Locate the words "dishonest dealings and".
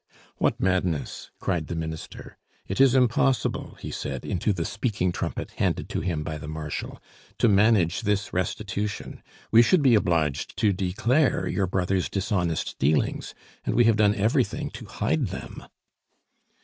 12.09-13.75